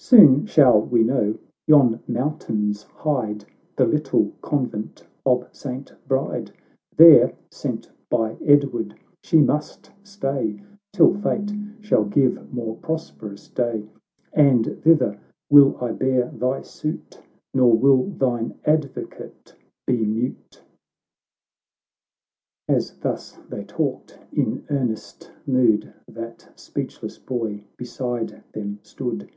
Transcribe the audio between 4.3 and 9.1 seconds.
convent of Saint Bride; There, sent by Edward,